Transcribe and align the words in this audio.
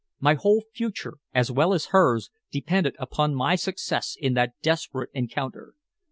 My 0.19 0.33
whole 0.33 0.63
future, 0.73 1.19
as 1.31 1.51
well 1.51 1.73
as 1.75 1.89
hers, 1.93 2.31
depended 2.51 2.95
upon 2.97 3.35
my 3.35 3.55
success 3.55 4.17
in 4.19 4.33
that 4.33 4.55
desperate 4.63 5.11
encounter. 5.13 5.75